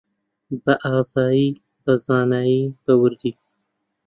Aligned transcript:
بەئازایی، 0.65 1.47
بەزانایی، 1.83 2.63
بەوردی 2.85 3.31